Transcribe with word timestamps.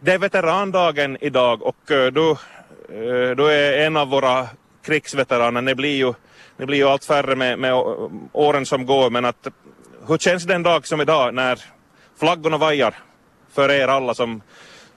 Det 0.00 0.12
är 0.12 0.18
veterandagen 0.18 1.16
idag 1.20 1.62
och 1.62 1.90
eh, 1.90 2.12
du, 2.12 2.36
du 3.34 3.52
eh, 3.52 3.58
är 3.58 3.86
en 3.86 3.96
av 3.96 4.08
våra 4.08 4.48
krigsveteraner. 4.82 5.62
Ni 5.62 5.74
blir 5.74 5.96
ju, 5.96 6.14
ni 6.56 6.66
blir 6.66 6.78
ju 6.78 6.84
allt 6.84 7.04
färre 7.04 7.36
med, 7.36 7.58
med 7.58 7.74
åren 8.32 8.66
som 8.66 8.86
går 8.86 9.10
men 9.10 9.24
att 9.24 9.48
hur 10.08 10.18
känns 10.18 10.44
den 10.44 10.62
dag 10.62 10.86
som 10.86 11.00
idag 11.00 11.34
när 11.34 11.64
flaggorna 12.20 12.58
vajar 12.58 12.94
för 13.52 13.70
er 13.70 13.88
alla 13.88 14.14
som, 14.14 14.42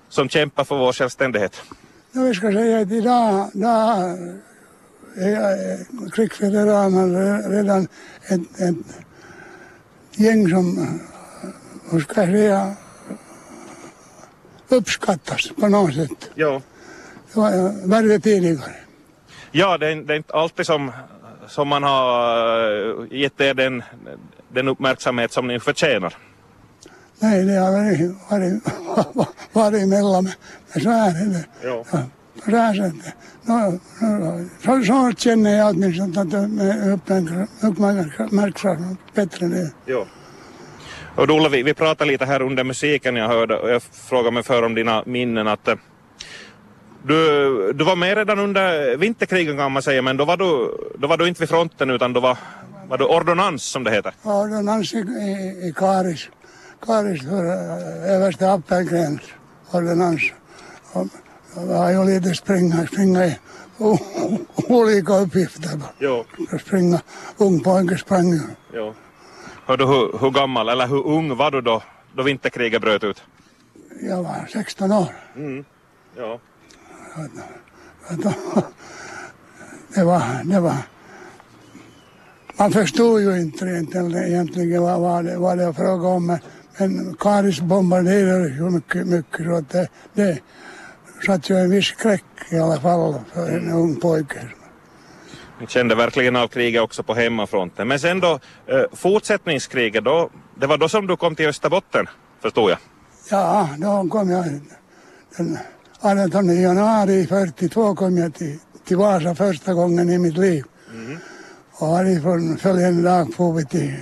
som 0.10 0.30
kämpar 0.30 0.64
för 0.64 0.76
vår 0.76 0.94
självständighet? 0.94 1.62
No, 2.12 2.28
vi 2.28 2.34
ska 2.34 2.52
säga 2.52 2.80
att 2.80 2.92
idag, 2.92 3.50
idag 3.54 4.18
är 5.16 5.72
eh, 5.72 6.10
krigsveteraner 6.16 7.50
redan 7.50 7.88
ett, 8.30 8.60
ett 8.62 8.76
gäng 10.12 10.50
som, 10.50 11.00
hur 11.92 12.00
ska 12.00 12.22
jag 12.22 12.30
säga, 12.30 12.76
uppskattas 14.72 15.52
på 15.60 15.68
något 15.68 15.96
sätt. 15.96 16.30
Ja. 16.36 16.62
Det 17.34 17.40
var 17.40 17.88
värre 17.88 18.20
tidigare. 18.20 18.72
Ja, 19.52 19.78
det 19.78 19.88
är, 19.88 19.96
det 19.96 20.14
är 20.14 20.18
inte 20.18 20.34
alltid 20.34 20.66
som, 20.66 20.92
som 21.48 21.68
man 21.68 21.84
har 21.84 23.10
eh, 23.12 23.20
gett 23.20 23.42
er 23.42 23.54
den, 23.54 23.84
den 24.54 24.68
uppmärksamhet 24.68 25.32
som 25.32 25.48
ni 25.48 25.60
förtjänar. 25.60 26.18
Nej, 27.20 27.46
det 27.46 27.54
har 27.54 27.72
varit, 27.72 28.12
varit, 28.30 29.28
varit 29.54 29.84
emellan, 29.84 30.30
men 30.74 30.84
så 30.84 30.90
är 30.90 31.34
det. 31.34 31.46
Ja. 31.64 31.86
Ja, 31.92 32.04
på 32.46 32.52
det 32.52 32.58
här 32.58 32.74
sättet. 32.74 33.14
No, 33.44 33.80
no, 34.02 34.50
så, 34.64 34.84
så 34.84 35.12
känner 35.18 35.58
jag 35.58 35.70
åtminstone 35.70 36.22
att 36.22 36.32
det 36.32 37.38
uppmärksammas 37.62 38.98
bättre 39.14 39.48
nu. 39.48 39.70
Ja. 39.86 40.06
Och 41.16 41.30
Ola, 41.30 41.50
vi, 41.50 41.64
vi 41.64 41.74
pratade 41.74 42.12
lite 42.12 42.26
här 42.26 42.42
under 42.42 42.64
musiken 42.64 43.16
jag 43.16 43.28
hörde 43.28 43.58
och 43.58 43.70
jag 43.70 43.84
frågade 43.84 44.32
mig 44.32 44.44
för 44.44 44.64
om 44.64 44.76
dina 44.76 45.04
minnen 45.06 45.48
att 45.48 45.68
eh, 45.68 45.76
du, 47.04 47.74
du 47.74 47.84
var 47.84 47.96
med 47.96 48.18
redan 48.18 48.40
under 48.40 48.98
vinterkrigen 48.98 49.58
kan 49.58 49.72
man 49.72 49.82
säga 49.84 50.02
men 50.02 50.18
då 50.18 50.26
var 50.26 50.38
du, 50.38 50.78
då 50.98 51.08
var 51.08 51.18
du 51.18 51.28
inte 51.28 51.40
vid 51.40 51.50
fronten 51.50 51.90
utan 51.90 52.14
då 52.14 52.20
var, 52.20 52.38
var 52.88 52.98
du 52.98 53.06
ordonnans 53.06 53.64
som 53.64 53.84
det 53.84 53.92
heter. 53.92 54.14
Ordonnans 54.24 54.94
i, 54.94 54.98
i, 54.98 55.68
i 55.68 55.74
Karis. 55.76 56.30
Karis 56.86 57.22
för 57.22 57.46
äh, 57.46 58.16
överste 58.16 58.52
Appelgrens 58.52 59.22
ordonnans. 59.72 60.22
Jag 61.56 61.78
har 61.78 61.92
ju 61.92 62.06
lite 62.06 62.36
springa, 62.36 62.88
springa 62.88 63.26
i 63.26 63.38
olika 64.70 65.14
uppgifter. 65.20 65.80
Jo. 66.00 66.26
Springa, 66.66 67.02
ung 67.38 67.60
pojke 67.60 67.98
sprang 67.98 68.34
ju. 68.34 68.42
Hör 69.72 69.78
du, 69.78 69.86
hur, 69.86 70.18
hur 70.20 70.32
gammal 70.32 70.70
eller 70.70 70.88
hur 70.88 71.08
ung 71.08 71.36
var 71.36 71.52
du 71.52 71.62
då, 71.62 71.84
då 72.16 72.24
vinterkriget 72.24 72.82
bröt 72.82 73.04
ut? 73.04 73.24
Jag 74.02 74.24
var 74.24 74.48
16 74.54 74.92
år. 74.92 75.08
Mm. 75.36 75.66
Ja. 76.18 76.40
Det 79.96 80.04
var, 80.04 80.44
det 80.44 80.60
var... 80.60 80.76
Man 82.58 82.72
förstod 82.72 83.22
ju 83.22 83.42
inte 83.42 83.66
egentligen, 83.66 84.16
egentligen 84.16 84.82
vad, 84.82 85.02
vad, 85.02 85.26
det, 85.26 85.38
vad 85.38 85.58
det 85.58 85.66
var 85.66 85.74
fråga 85.74 86.08
om. 86.08 86.26
Men, 86.26 86.40
men 86.78 87.16
Karis 87.20 87.62
bombarderade 87.62 88.50
ju 88.50 88.70
mycket, 88.70 89.08
mycket 89.08 89.46
så 89.46 89.56
att 89.56 89.70
det, 89.70 89.90
det 90.14 90.40
satt 91.26 91.50
ju 91.50 91.56
en 91.56 91.70
viss 91.70 91.86
skräck 91.86 92.26
i 92.50 92.60
alla 92.60 92.80
fall 92.80 93.20
för 93.34 93.58
en 93.58 93.72
ung 93.72 93.96
pojke. 93.96 94.42
Kände 95.68 95.96
verkligen 95.96 96.36
av 96.36 96.48
kriget 96.48 96.82
också 96.82 97.04
på 97.04 97.14
hemmafronten. 97.14 97.88
Men 97.88 98.00
sen 98.00 98.20
då, 98.20 98.40
eh, 98.68 98.84
fortsättningskriget, 98.94 100.04
då, 100.04 100.30
det 100.56 100.68
var 100.68 100.78
då 100.78 100.90
som 100.90 101.08
du 101.08 101.18
kom 101.18 101.36
till 101.36 101.48
Österbotten, 101.48 102.06
förstod 102.42 102.72
jag? 102.72 102.78
Ja, 103.30 103.70
då 103.78 104.08
kom 104.10 104.30
jag 104.30 104.46
den 105.38 105.58
18 106.02 106.62
januari 106.62 107.28
42 107.28 107.96
kom 107.96 108.18
jag 108.18 108.34
till, 108.34 108.60
till 108.86 108.98
Vasa 108.98 109.36
första 109.36 109.74
gången 109.74 110.10
i 110.10 110.18
mitt 110.18 110.38
liv. 110.38 110.64
Och 111.72 111.88
härifrån 111.88 112.58
följande 112.58 113.04
dag 113.04 113.34
får 113.34 113.54
vi 113.54 113.66
till 113.66 113.94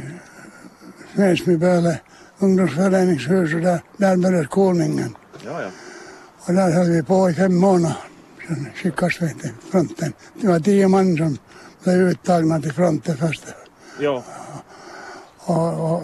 Smedsmyböle 1.14 2.00
ungdomsföreningshus 2.40 3.54
och 3.54 3.62
där, 3.62 3.82
där 3.98 4.18
började 4.18 4.46
skolningen. 4.46 5.16
Ja, 5.46 5.62
ja. 5.62 5.70
Och 6.48 6.54
där 6.54 6.72
höll 6.72 6.90
vi 6.90 7.04
på 7.04 7.30
i 7.30 7.34
fem 7.34 7.56
månader. 7.56 7.98
Sen 8.48 8.68
skickades 8.76 9.22
vi 9.22 9.34
till 9.34 9.52
fronten. 9.72 10.14
Det 10.42 10.48
var 10.48 10.60
tio 10.60 10.88
man 10.88 11.18
som 11.18 11.38
blev 11.84 11.98
uttagna 11.98 12.62
till 12.62 12.74
fronten 12.74 13.18
först. 13.18 13.44
Ja. 14.00 14.24
Och, 15.38 15.96
och 15.96 16.04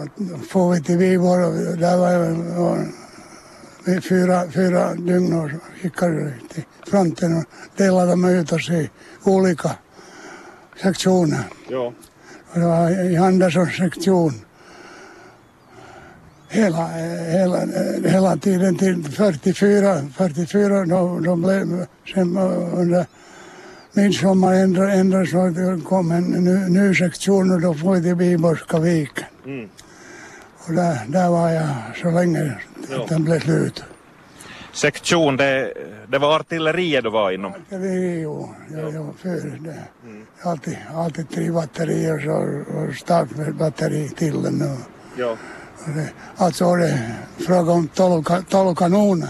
får 0.50 0.72
vi 0.72 0.82
till 0.82 0.98
Vivor 0.98 1.44
och 1.46 1.78
där 1.78 1.96
var 1.96 2.10
jag 2.10 2.60
och, 2.60 4.04
fyra, 4.04 4.50
fyra 4.50 4.94
dygn 4.94 5.32
och 5.32 5.50
skickade 5.82 6.32
till 6.54 6.64
fronten 6.86 7.36
och 7.36 7.44
delade 7.76 8.10
dem 8.10 8.24
ut 8.24 8.52
oss 8.52 8.70
i 8.70 8.90
olika 9.24 9.70
sektioner. 10.82 11.44
ja. 11.68 11.92
Och 12.52 12.60
det 12.60 12.66
var 12.66 13.10
i 13.10 13.16
Anderssons 13.16 13.76
sektion 13.76 14.32
hela, 16.48 16.88
hela, 17.30 17.66
hela 18.04 18.36
tiden 18.36 18.78
till 18.78 19.04
44, 19.04 20.08
44 20.16 20.84
då, 20.84 21.20
då 21.20 21.36
blev 21.36 21.86
sen 22.14 22.36
under 22.72 23.06
midsommar 23.96 24.54
ändrades 24.54 24.94
ändra, 24.94 25.26
så 25.26 25.48
det 25.48 25.84
kom 25.84 26.10
en 26.10 26.24
ny, 26.24 26.68
ny 26.78 26.94
sektion 26.94 27.50
och 27.52 27.60
då 27.60 27.74
får 27.74 27.94
vi 27.94 28.02
till 28.02 28.14
Viborska 28.14 28.78
viken. 28.78 29.24
Mm. 29.46 29.68
Och 30.66 30.72
där, 30.72 30.98
där 31.08 31.28
var 31.30 31.50
jag 31.50 31.68
så 32.02 32.10
länge 32.10 32.58
att 32.96 33.08
den 33.08 33.24
blev 33.24 33.40
slut. 33.40 33.84
Sektion, 34.72 35.36
det, 35.36 35.72
det 36.08 36.18
var 36.18 36.36
artilleriet 36.40 37.04
du 37.04 37.10
var 37.10 37.30
inom? 37.30 37.52
Det 37.68 37.76
är 37.76 38.20
jo, 38.20 38.54
jag, 38.72 38.94
jag 38.94 39.14
för 39.22 39.58
det. 39.64 39.78
Alltid, 40.42 40.78
alltid 40.94 41.30
tre 41.30 41.50
batterier 41.50 42.18
så, 42.18 42.36
och 42.78 42.94
startbatteri 42.94 44.08
till 44.08 44.42
den. 44.42 44.62
Och, 44.62 44.78
Ja. 45.18 45.36
och 45.84 45.90
det, 45.94 46.08
alltså 46.36 46.76
det 46.76 46.88
är 46.88 47.14
fråga 47.38 47.72
om 47.72 47.88
tolv, 47.88 48.22
tolv 48.48 48.74
kanoner. 48.74 49.28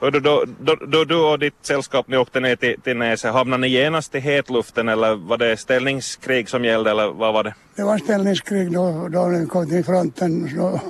Hördu, 0.00 0.20
då, 0.20 0.44
då, 0.60 0.74
då 0.74 1.04
du 1.04 1.16
och 1.16 1.38
ditt 1.38 1.54
sällskap 1.62 2.08
ni 2.08 2.16
åkte 2.16 2.40
ner 2.40 2.56
till, 2.56 2.80
till 2.80 2.96
Näse, 2.96 3.28
hamnade 3.28 3.60
ni 3.60 3.68
genast 3.68 4.14
i 4.14 4.20
hetluften 4.20 4.88
eller 4.88 5.14
var 5.14 5.38
det 5.38 5.56
ställningskrig 5.56 6.48
som 6.48 6.64
gällde 6.64 6.90
eller 6.90 7.06
vad 7.06 7.34
var 7.34 7.44
det? 7.44 7.54
Det 7.76 7.82
var 7.82 7.98
ställningskrig 7.98 8.72
då, 8.72 9.08
då 9.08 9.28
vi 9.28 9.46
kom 9.46 9.68
till 9.68 9.84
fronten. 9.84 10.50
Så, 10.56 10.80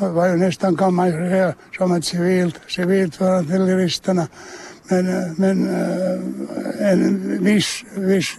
det 0.00 0.08
var 0.08 0.26
ju 0.26 0.36
nästan 0.36 0.76
kan 0.76 0.94
man 0.94 1.06
ju 1.06 1.12
säga 1.12 1.54
som 1.76 1.92
ett 1.92 2.04
civilt, 2.04 2.60
civilt 2.68 3.16
för 3.16 3.38
artilleristerna. 3.38 4.28
Men, 4.90 5.08
eh, 5.08 5.32
men 5.36 5.68
eh, 5.68 6.92
en 6.92 7.44
viss, 7.44 7.84
viss 7.94 8.36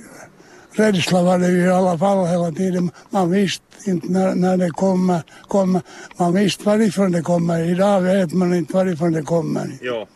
rädsla 0.71 1.23
var 1.23 1.39
det 1.39 1.47
ju 1.47 1.63
i 1.65 1.69
alla 1.69 1.97
fall 1.97 2.27
hela 2.27 2.51
tiden. 2.51 2.91
Man 3.09 3.31
visste 3.31 3.63
inte 3.85 4.07
när, 4.07 4.35
när 4.35 4.57
det 4.57 4.69
kommer, 4.69 5.23
kommer. 5.47 5.81
Man 6.17 6.33
visste 6.33 6.63
varifrån 6.65 7.11
det 7.11 7.21
kommer. 7.21 7.71
Idag 7.71 8.01
vet 8.01 8.33
man 8.33 8.53
inte 8.53 8.73
varifrån 8.73 9.11
det 9.11 9.21
kommer. 9.21 9.77
Ja. 9.81 10.07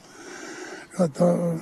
Att, 0.97 1.22
och, 1.22 1.58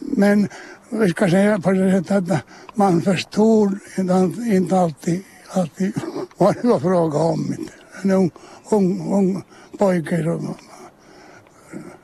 men 0.00 0.48
vi 0.90 1.08
ska 1.10 1.30
säga 1.30 1.58
på 1.58 1.70
det 1.72 1.92
sättet 1.92 2.30
att 2.30 2.44
man 2.74 3.02
förstod 3.02 3.78
inte, 3.98 4.40
inte 4.46 4.78
alltid, 4.78 5.22
alltid 5.52 5.92
vad 6.36 6.54
det 6.62 6.68
var 6.68 6.80
fråga 6.80 7.18
om. 7.18 7.54
En 8.02 8.10
ung, 8.10 8.30
ung, 8.70 9.12
ung 9.14 9.42
pojke. 9.78 10.22
Så, 10.24 10.54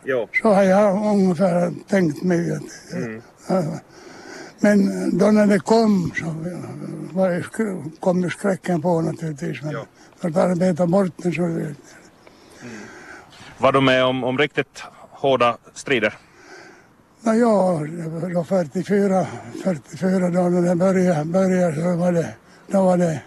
Ja. 0.05 0.29
så 0.43 0.49
har 0.49 0.63
jag 0.63 1.07
ungefär 1.15 1.75
tänkt 1.89 2.23
mig. 2.23 2.53
Att, 2.53 2.63
ja. 3.49 3.63
Men 4.61 4.79
då 5.19 5.31
när 5.31 5.47
det 5.47 5.59
kom 5.59 6.13
så 6.15 6.25
var 7.13 7.31
det, 7.31 7.45
kom 8.01 8.23
ju 8.23 8.31
skräcken 8.31 8.83
på 8.83 9.01
naturligtvis. 9.01 9.63
Men 9.63 9.73
Ja. 9.73 9.87
för 10.21 10.29
att 10.29 10.37
arbeta 10.37 10.87
bort 10.87 11.13
den 11.17 11.33
så 11.33 11.73
Var 13.59 13.73
du 13.73 13.81
med 13.81 14.05
om, 14.05 14.25
om 14.25 14.39
riktigt 14.39 14.83
hårda 15.11 15.57
strider? 15.75 16.15
Nå, 17.21 17.35
ja, 17.35 17.81
då 18.35 18.45
44, 18.45 19.27
44 19.65 20.31
då 20.31 20.43
när 20.43 20.69
det 20.69 20.77
började, 20.77 21.25
började 21.25 21.75
så 21.83 21.97
var 21.97 22.13
det, 22.13 22.35
då 22.67 22.83
var 22.85 22.97
det 22.97 23.21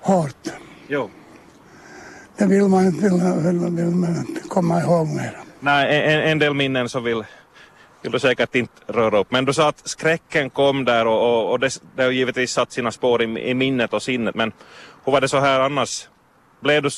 hårt. 0.00 0.52
Jo. 0.88 1.10
Det 2.36 2.46
vill 2.46 2.62
man 2.68 2.84
inte, 2.86 3.08
vill, 3.08 3.58
vill, 3.58 3.90
man 3.94 4.16
inte 4.16 4.40
komma 4.48 4.80
ihåg 4.80 5.08
mer. 5.08 5.38
Nej, 5.60 6.14
en, 6.14 6.20
en 6.20 6.38
del 6.38 6.54
minnen 6.54 6.88
så 6.88 7.00
vill, 7.00 7.24
du 8.10 8.18
säkert 8.18 8.54
inte 8.54 8.72
röra 8.86 9.18
upp. 9.18 9.30
Men 9.30 9.44
du 9.44 9.52
sa 9.52 9.68
att 9.68 9.88
skräcken 9.88 10.50
kom 10.50 10.84
där 10.84 11.06
och, 11.06 11.22
och, 11.22 11.50
och 11.50 11.60
det, 11.60 11.78
det 11.96 12.02
har 12.02 12.10
givetvis 12.10 12.52
satt 12.52 12.72
sina 12.72 12.92
spår 12.92 13.22
i, 13.22 13.50
i 13.50 13.54
minnet 13.54 13.92
och 13.92 14.02
sinnet. 14.02 14.34
Men 14.34 14.52
hur 15.04 15.12
var 15.12 15.20
det 15.20 15.28
så 15.28 15.40
här 15.40 15.60
annars? 15.60 16.08
Blev 16.60 16.82
du 16.82 16.90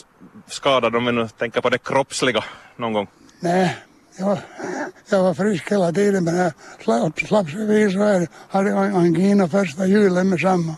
skadad 0.47 0.97
om 0.97 1.07
vi 1.07 1.13
nu 1.13 1.29
tänker 1.29 1.61
på 1.61 1.71
det 1.71 1.79
kroppsliga 1.79 2.45
någon 2.77 2.93
gång? 2.93 3.07
Nej, 3.41 3.77
jag, 4.19 4.39
jag 5.09 5.23
var 5.23 5.35
frisk 5.35 5.73
hela 5.73 5.93
tiden 5.93 6.25
men 6.25 6.37
jag 6.37 6.53
slapp, 6.81 7.19
slapp 7.19 7.47
så 7.93 8.27
hade 8.49 8.79
angina 8.79 9.49
första 9.49 9.87
julen 9.87 10.29
med 10.29 10.41
samma. 10.41 10.77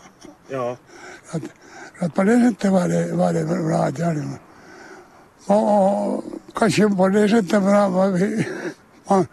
Ja. 0.49 0.77
Att, 1.31 1.41
att 1.99 2.15
på 2.15 2.23
det 2.23 2.41
sättet 2.41 2.71
var 2.71 2.87
det, 2.87 3.15
var 3.15 3.33
det 3.33 3.45
bra 3.45 3.77
att 3.77 3.99
jag 3.99 4.05
hade 4.05 4.23
och, 5.47 6.17
och 6.17 6.23
kanske 6.55 6.89
på 6.89 7.07
det 7.07 7.29
sättet 7.29 7.63
bra 7.63 7.89
vad 7.89 8.13
vi, 8.13 8.47
man 9.09 9.27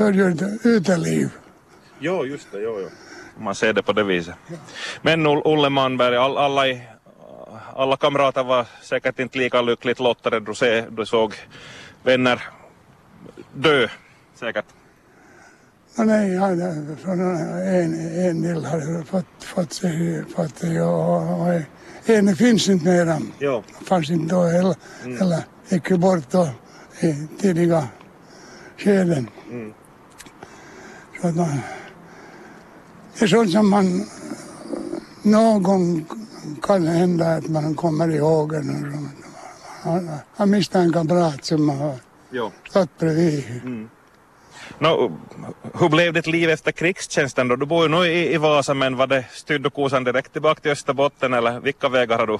ett 0.00 0.66
uteliv. 0.66 1.30
Jo, 1.98 2.24
just 2.24 2.52
det. 2.52 2.60
Jo, 2.60 2.80
jo. 2.80 2.88
Om 3.36 3.44
man 3.44 3.54
ser 3.54 3.72
det 3.72 3.82
på 3.82 3.92
det 3.92 4.02
viset. 4.02 4.34
Men 5.02 5.26
Olle 5.26 5.70
Manberg, 5.70 6.16
all, 6.16 6.38
alla, 6.38 6.68
i, 6.68 6.82
alla 7.74 7.96
kamrater 7.96 8.44
var 8.44 8.66
säkert 8.82 9.18
inte 9.18 9.38
lika 9.38 9.62
lyckligt 9.62 10.00
lottade 10.00 10.40
du, 10.40 10.54
se, 10.54 10.84
du 10.90 11.06
såg 11.06 11.34
vänner 12.02 12.42
dö, 13.54 13.88
säkert. 14.34 14.64
No, 15.98 16.04
nej, 16.04 16.32
ja, 16.32 16.48
från 17.02 17.20
en, 17.20 18.18
en 18.28 18.42
del 18.42 18.64
hade 18.64 19.04
fått, 19.04 19.44
fått 19.44 19.72
sig, 19.72 20.24
fått 20.36 20.62
och, 20.62 21.40
och 21.40 21.62
en 22.04 22.36
finns 22.36 22.68
inte 22.68 22.84
mera. 22.84 23.18
Jo. 23.38 23.62
Fanns 23.84 24.10
inte 24.10 24.34
då 24.34 24.42
heller, 24.42 24.76
mm. 25.04 25.22
eller 25.22 25.42
gick 25.68 25.90
bort 25.90 26.30
då 26.30 26.48
i 27.00 27.26
tidiga 27.40 27.88
skeden. 28.76 29.30
Mm. 29.50 29.74
Så 31.20 31.28
att 31.28 31.36
man, 31.36 31.60
det 33.18 33.24
är 33.24 33.28
sånt 33.28 33.50
som 33.50 33.70
man 33.70 34.06
någon 35.22 35.62
gång 35.62 36.06
kan 36.62 36.86
hända 36.86 37.26
att 37.26 37.48
man 37.48 37.74
kommer 37.74 38.10
ihåg. 38.10 38.54
Han 40.36 40.50
miste 40.50 40.78
en 40.78 40.92
kamrat 40.92 41.44
som 41.44 41.68
har 41.68 41.94
stått 42.68 42.98
bredvid. 42.98 43.44
Mm. 43.64 43.88
No, 44.78 45.18
hur 45.80 45.88
blev 45.88 46.12
ditt 46.12 46.26
liv 46.26 46.50
efter 46.50 46.72
krigstjänsten 46.72 47.48
då? 47.48 47.56
Du 47.56 47.66
bor 47.66 47.82
ju 47.82 47.88
nu 47.88 48.06
i, 48.06 48.34
i 48.34 48.36
Vasa 48.36 48.74
men 48.74 48.96
var 48.96 49.06
det 49.06 49.24
styrde 49.32 49.70
kosan 49.70 50.04
direkt 50.04 50.32
tillbaka 50.32 50.60
till 50.60 50.70
Österbotten 50.70 51.34
eller 51.34 51.60
vilka 51.60 51.88
vägar 51.88 52.18
har 52.18 52.26
du, 52.26 52.38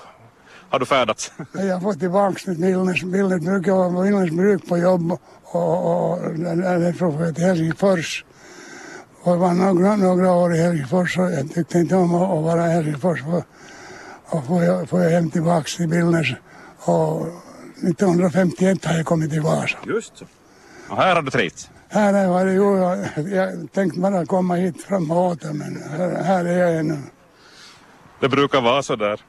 har 0.70 0.78
du 0.78 0.86
färdats? 0.86 1.32
Jag 1.52 1.74
har 1.74 1.80
fått 1.80 2.00
tillbaka 2.00 2.34
till 2.34 2.54
Vilnes, 2.54 3.02
Vilnes 3.02 3.40
bruk. 3.44 3.66
Jag 3.66 3.76
var 3.76 3.92
på 3.92 4.00
Vilnes 4.00 4.30
bruk 4.30 4.68
på 4.68 4.78
jobb 4.78 5.18
och, 5.42 6.10
och 6.12 6.18
därifrån 6.38 7.34
till 7.34 7.44
Helsingfors. 7.44 8.24
Och 9.22 9.32
jag 9.32 9.36
var 9.36 9.52
några, 9.52 9.96
några 9.96 10.32
år 10.32 10.54
i 10.54 10.58
Helsingfors 10.58 11.18
och 11.18 11.30
jag 11.32 11.54
tyckte 11.54 11.78
inte 11.78 11.96
om 11.96 12.14
att 12.14 12.44
vara 12.44 12.66
i 12.66 12.70
Helsingfors. 12.70 13.20
Och 14.24 14.46
får 14.46 14.62
jag, 14.62 14.88
får 14.88 15.02
jag 15.02 15.10
hem 15.10 15.30
tillbaka 15.30 15.64
till 15.76 15.86
Vilnes 15.86 16.28
och 16.78 17.26
1951 17.76 18.84
har 18.84 18.94
jag 18.94 19.06
kommit 19.06 19.30
till 19.30 19.40
Vasa. 19.40 19.78
Just 19.86 20.16
så. 20.16 20.24
Och 20.88 20.96
här 20.96 21.14
har 21.14 21.22
du 21.22 21.30
trivts? 21.30 21.70
Här 21.88 22.28
var 22.28 22.44
det 22.44 22.52
ju, 22.52 22.78
jag, 22.78 23.28
jag 23.28 23.72
tänkte 23.72 24.00
bara 24.00 24.26
komma 24.26 24.54
hit 24.54 24.82
fram 24.82 25.10
och 25.10 25.26
åter 25.26 25.52
men 25.52 25.82
här, 25.90 26.22
här 26.22 26.44
är 26.44 26.58
jag 26.58 26.76
ännu. 26.76 26.98
Det 28.20 28.28
brukar 28.28 28.60
vara 28.60 28.82
så 28.82 28.96
där. 28.96 29.20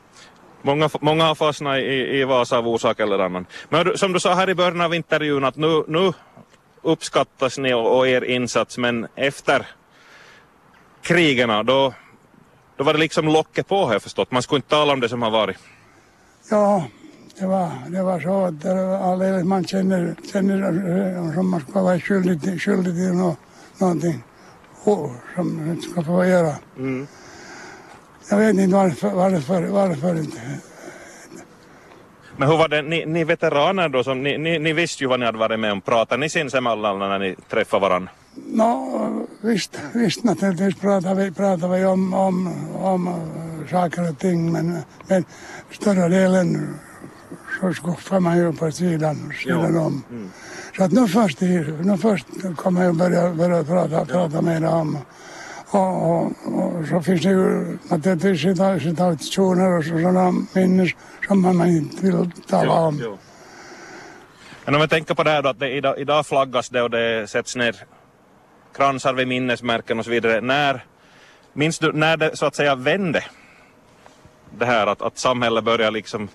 Många, 0.62 0.89
många 1.01 1.24
har 1.24 1.35
fastnat 1.35 1.77
i, 1.77 2.19
i 2.19 2.24
Vasa 2.24 2.57
av 2.57 2.68
orsak 2.68 3.00
eller 3.00 3.19
annan. 3.19 3.45
Men 3.69 3.97
som 3.97 4.13
du 4.13 4.19
sa 4.19 4.33
här 4.33 4.50
i 4.50 4.56
början 4.56 4.81
av 4.81 4.94
intervjun 4.94 5.45
att 5.45 5.56
nu, 5.56 5.83
nu 5.88 6.13
uppskattas 6.81 7.57
ni 7.57 7.74
och, 7.74 7.97
och 7.97 8.07
er 8.07 8.24
insats 8.24 8.77
men 8.77 9.07
efter 9.15 9.68
krigen 11.09 11.65
då, 11.65 11.94
då 12.77 12.83
var 12.83 12.94
det 12.94 13.00
liksom 13.00 13.25
locket 13.27 13.67
på 13.67 13.85
har 13.85 13.94
jag 13.94 14.01
förstått. 14.01 14.31
Man 14.31 14.41
skulle 14.44 14.57
inte 14.57 14.69
tala 14.69 14.94
om 14.94 15.00
det 15.00 15.09
som 15.09 15.21
har 15.21 15.31
varit. 15.31 15.57
Ja, 16.51 16.85
det 17.39 17.45
var, 17.45 17.71
det 17.88 18.03
var 18.03 18.19
så 18.19 18.45
att 18.45 18.65
alldeles 19.09 19.45
man 19.45 19.65
känner, 19.65 20.15
känner 20.31 21.33
som 21.33 21.50
man 21.50 21.61
ska 21.61 21.81
vara 21.81 22.00
skyldig 22.00 22.61
skyldig 22.61 22.94
till 22.94 23.13
no, 23.13 23.35
någonting 23.77 24.23
som 25.35 25.57
man 25.57 25.69
inte 25.71 25.89
ska 25.89 26.03
få 26.03 26.25
göra. 26.25 26.56
Mm. 26.77 27.07
Jag 28.29 28.38
vet 28.38 28.56
inte 28.56 28.75
varför, 28.75 29.11
varför, 29.13 29.67
varför 29.67 30.19
inte. 30.19 30.41
Men 32.38 32.50
hur 32.50 32.57
var 32.57 32.67
det, 32.67 32.81
ni, 32.81 33.06
ni 33.06 33.23
veteraner 33.23 33.89
då, 33.89 34.03
som, 34.03 34.23
ni, 34.23 34.38
ni, 34.38 34.59
ni 34.59 34.73
visste 34.73 35.03
ju 35.03 35.07
vad 35.07 35.19
ni 35.19 35.25
hade 35.25 35.38
varit 35.38 35.59
med 35.59 35.71
om, 35.71 35.81
pratade 35.81 36.19
ni 36.19 36.29
sinsemellan 36.29 37.00
när 37.00 37.19
ni 37.19 37.35
träffade 37.50 37.81
varandra? 37.81 38.11
No, 38.35 39.27
visst, 39.41 39.79
visst 39.93 40.23
naturligtvis 40.23 40.75
pratade 40.75 41.23
vi, 41.23 41.31
pratade 41.31 41.79
vi 41.79 41.85
om, 41.85 42.13
om, 42.13 42.53
om 42.75 43.09
saker 43.71 44.09
och 44.09 44.19
ting 44.19 44.51
men, 44.51 44.77
men 45.07 45.25
större 45.71 46.07
delen 46.07 46.79
så 47.59 47.73
skuffar 47.73 48.19
man 48.19 48.37
ju 48.37 48.53
på 48.53 48.71
sidan, 48.71 49.33
sidan 49.43 49.75
ja. 49.75 49.81
om. 49.81 50.03
Mm. 50.09 50.29
Så 50.77 50.83
att 50.83 50.91
nu 50.91 51.07
först, 51.07 51.41
nu 51.41 51.97
först 52.01 52.25
kommer 52.55 52.83
jag 52.83 52.95
börja, 52.95 53.33
börja 53.33 53.63
prata, 53.63 54.05
prata 54.05 54.41
mer 54.41 54.65
om 54.65 54.97
och, 55.71 56.09
och, 56.09 56.25
och, 56.45 56.87
så 56.87 57.01
finns 57.01 57.21
det 57.21 57.29
ju 57.29 57.77
naturligtvis 57.89 58.41
situationer 58.83 59.77
och 59.77 59.85
sådana 59.85 60.33
minnen 60.53 60.89
som 61.27 61.41
man 61.41 61.67
inte 61.67 62.05
vill 62.05 62.31
tala 62.47 62.65
ja, 62.65 62.87
om. 62.87 62.99
Ja. 62.99 63.17
Men 64.65 64.75
om 64.75 64.81
jag 64.81 64.89
tänker 64.89 65.13
på 65.13 65.23
det 65.23 65.29
här 65.29 65.41
då 65.41 65.49
att 65.49 65.59
det, 65.59 65.69
idag, 65.69 65.99
idag 65.99 66.25
flaggas 66.25 66.69
det 66.69 66.81
och 66.81 66.89
det 66.89 67.29
sätts 67.29 67.55
ner 67.55 67.75
kransar 68.74 69.13
vid 69.13 69.27
minnesmärken 69.27 70.00
och 70.00 70.06
så 70.06 70.12
vidare. 70.12 70.42
När, 70.42 70.86
minns 71.54 71.80
du 71.80 71.92
när 71.92 72.18
det 72.18 72.38
så 72.38 72.45
att 72.45 72.56
säga 72.56 72.75
vände? 72.75 73.24
Det 74.57 74.66
här 74.66 74.88
att, 74.88 75.01
att 75.01 75.18
samhället 75.18 75.63
börjar 75.63 75.92
liksom 75.92 76.30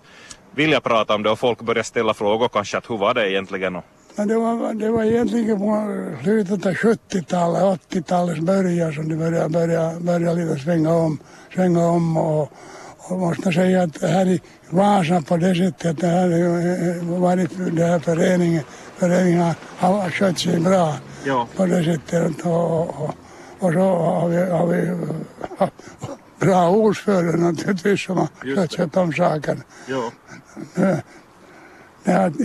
vilja 0.54 0.80
prata 0.80 1.14
om 1.14 1.22
det 1.22 1.30
och 1.30 1.38
folk 1.38 1.62
börjar 1.62 1.82
ställa 1.82 2.14
frågor 2.14 2.48
kanske 2.48 2.78
att 2.78 2.90
hur 2.90 2.96
var 2.96 3.14
det 3.14 3.30
egentligen? 3.30 3.76
Och... 3.76 3.84
Men 4.16 4.28
det, 4.28 4.36
var, 4.36 4.74
det 4.74 4.90
var 4.90 5.04
egentligen 5.04 5.58
på 5.58 6.10
slutet 6.22 6.66
av 6.66 6.72
70-talet, 6.72 7.80
80-talets 7.90 8.40
början 8.40 8.92
som 8.92 9.08
det 9.08 9.16
började, 9.16 9.48
började, 9.48 10.00
började 10.00 10.44
lite 10.44 10.60
svänga 10.60 10.94
om, 10.94 11.18
svänga 11.54 11.86
om 11.86 12.16
och, 12.16 12.52
och 12.98 13.18
måste 13.18 13.52
säga 13.52 13.82
att 13.82 14.02
här 14.02 14.26
i 14.26 14.40
Vasa 14.70 15.22
på 15.22 15.36
det 15.36 15.54
sättet 15.54 15.90
att 15.90 15.98
det 15.98 16.06
här 16.06 16.30
eh, 16.30 16.88
eh, 16.88 17.20
varit 17.20 17.50
den 17.56 17.78
här 17.78 17.98
föreningen, 17.98 18.62
föreningen 18.96 19.54
har 19.78 20.10
skött 20.10 20.38
sig 20.38 20.60
bra 20.60 20.94
ja. 21.24 21.48
på 21.56 21.66
det 21.66 21.84
sättet 21.84 22.46
och, 22.46 22.80
och, 22.80 23.14
och 23.58 23.72
så 23.72 23.80
har 23.80 24.28
vi, 24.28 24.50
har 24.50 24.66
vi 24.66 24.96
bra 26.38 26.70
ordförande 26.70 27.36
naturligtvis 27.36 28.04
som 28.04 28.16
har 28.18 28.76
skött 28.76 28.96
om 28.96 29.12
saken. 29.12 29.62
Ja. 29.86 30.10
Det, 30.74 31.02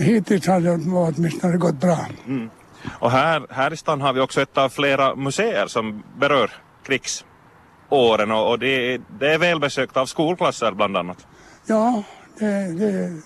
hittills 0.00 0.46
har 0.46 0.60
det 0.60 0.70
åtminstone 0.72 1.56
gått 1.56 1.80
bra. 1.80 1.98
Mm. 2.26 2.50
Och 2.98 3.10
här, 3.10 3.46
här 3.50 3.72
i 3.72 3.76
stan 3.76 4.00
har 4.00 4.12
vi 4.12 4.20
också 4.20 4.40
ett 4.40 4.58
av 4.58 4.68
flera 4.68 5.14
museer 5.14 5.66
som 5.66 6.02
berör 6.18 6.50
krigsåren 6.82 8.30
och, 8.30 8.50
och 8.50 8.58
det, 8.58 9.00
det 9.20 9.34
är 9.34 9.38
välbesökt 9.38 9.96
av 9.96 10.06
skolklasser 10.06 10.72
bland 10.72 10.96
annat. 10.96 11.26
Ja, 11.66 12.02
det, 12.38 12.46
det, 12.46 13.20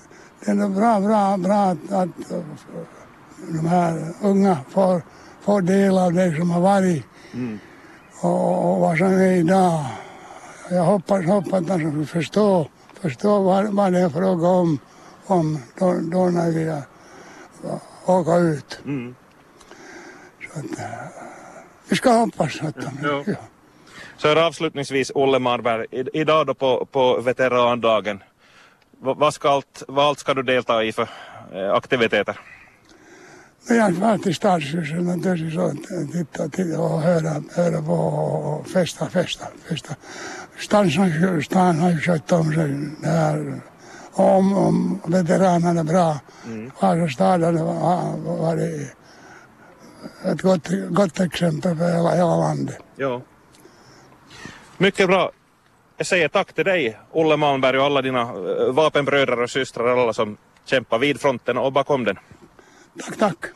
det 0.45 0.51
är 0.51 0.69
bra, 0.69 1.01
bra, 1.01 1.37
bra 1.37 1.55
att, 1.55 1.93
att 1.93 2.09
de 3.49 3.67
här 3.67 4.15
unga 4.23 4.59
får, 4.71 5.03
får 5.45 5.63
del 5.63 5.99
av 5.99 6.13
det 6.13 6.37
som 6.37 6.51
har 6.51 6.61
varit 6.61 7.05
mm. 7.35 7.59
och, 8.21 8.73
och 8.73 8.81
vad 8.81 8.99
som 8.99 9.07
är 9.07 9.37
idag. 9.37 9.85
Jag 10.71 10.85
hoppas, 10.85 11.25
hoppas 11.25 11.53
att 11.53 11.69
man 11.69 12.07
ska 12.07 12.21
förstå, 13.03 13.43
vad, 13.43 13.75
vad 13.75 13.93
det 13.93 13.99
är 13.99 14.09
fråga 14.09 14.49
om, 14.49 14.79
om 15.27 15.59
då, 15.79 15.95
då 16.13 16.25
när 16.31 16.51
vi 16.51 16.83
åker 18.07 18.53
ut. 18.53 18.81
Mm. 18.85 19.15
Så 20.43 20.59
att, 20.59 20.81
vi 21.89 21.97
ska 21.97 22.11
hoppas 22.11 22.61
att 22.63 22.75
de... 22.75 22.91
Ja. 23.03 23.23
Ja. 23.27 23.35
Så 24.17 24.29
här 24.29 24.37
avslutningsvis, 24.37 25.13
Olle 25.15 25.39
Marberg, 25.39 25.87
idag 26.13 26.47
då 26.47 26.55
på, 26.55 26.87
på 26.93 27.21
veterandagen, 27.21 28.23
vad, 29.01 29.35
ska 29.35 29.51
allt, 29.51 29.83
vad 29.89 30.05
allt 30.05 30.19
ska 30.19 30.35
du 30.35 30.43
delta 30.43 30.85
i 30.85 30.93
för 30.93 31.09
eh, 31.53 31.75
aktiviteter? 33.65 33.75
Jag 33.75 33.93
var 33.93 34.19
till 34.19 34.35
stadshuset 34.35 35.03
naturligtvis 35.03 35.59
och 35.59 35.73
titta, 36.13 36.49
titta 36.49 36.81
och 36.81 37.01
höra, 37.01 37.43
höra 37.55 37.83
på 37.83 37.93
och 37.93 38.67
festa, 38.69 39.09
festa, 39.09 39.47
festa. 39.69 39.95
Stan 40.59 40.91
har 41.79 41.91
ju 41.91 42.01
skött 42.01 42.33
om 42.33 42.53
sig 42.55 42.91
där. 43.03 43.61
Om, 44.17 44.57
om 44.57 45.01
veteranerna 45.07 45.81
är 45.81 45.85
bra. 45.85 46.21
Mm. 46.47 46.71
Vasastaden 46.81 47.59
har 47.59 48.19
varit 48.19 48.95
ett 50.25 50.43
gott, 50.43 50.69
gott 50.91 51.21
exempel 51.21 51.77
för 51.77 51.93
hela, 51.97 52.15
hela 52.15 52.37
landet. 52.37 52.79
Ja. 52.97 53.21
Mycket 54.79 55.07
bra. 55.07 55.31
Jag 55.97 56.07
säger 56.07 56.29
tack 56.29 56.53
till 56.53 56.65
dig, 56.65 56.99
Olle 57.13 57.37
Malmberg 57.37 57.79
och 57.79 57.85
alla 57.85 58.03
dina 58.03 58.21
eh, 58.21 58.73
vapenbröder 58.73 59.43
och 59.43 59.51
systrar, 59.51 59.97
alla 59.97 60.13
som 60.13 60.37
kämpar 60.65 60.99
vid 60.99 61.21
fronten 61.21 61.59
och 61.59 61.73
bakom 61.73 62.05
den. 62.05 62.19
Tack, 62.99 63.17
tack. 63.17 63.53